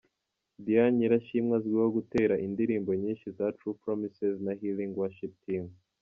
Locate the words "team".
5.45-5.65